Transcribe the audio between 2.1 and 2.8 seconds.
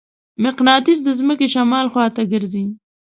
ګرځي.